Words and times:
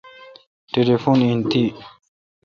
ٹلیفون 0.71 1.19
این 1.27 1.39
تی۔ 1.49 1.63